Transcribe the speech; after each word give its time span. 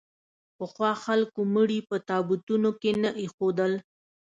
پخوا 0.57 0.91
خلکو 1.05 1.39
مړي 1.55 1.79
په 1.89 1.95
تابوتونو 2.09 2.69
کې 2.81 2.91
نه 3.03 3.09
اېښودل. 3.21 3.73